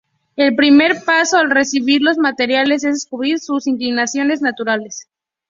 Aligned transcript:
El 0.35 0.55
primer 0.55 1.03
paso 1.05 1.37
al 1.37 1.51
recibir 1.51 2.01
los 2.01 2.17
materiales 2.17 2.83
es 2.83 2.95
descubrir 2.95 3.37
sus 3.37 3.67
inclinaciones 3.67 4.41
naturales. 4.41 5.07